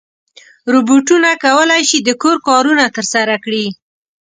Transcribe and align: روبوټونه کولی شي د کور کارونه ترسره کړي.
روبوټونه 0.73 1.29
کولی 1.43 1.81
شي 1.89 1.97
د 2.01 2.09
کور 2.21 2.37
کارونه 2.47 2.83
ترسره 2.95 3.35
کړي. 3.45 3.65